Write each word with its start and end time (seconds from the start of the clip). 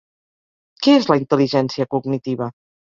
Què 0.87 0.95
és 1.03 1.11
la 1.13 1.21
intel·ligència 1.21 1.91
cognitiva? 1.97 2.55